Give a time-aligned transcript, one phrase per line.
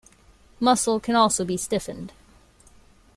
[0.59, 2.11] Muscle can also be stiffened.